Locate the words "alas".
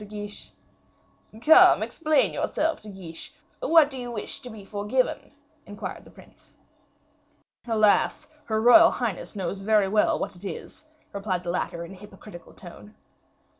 7.67-8.25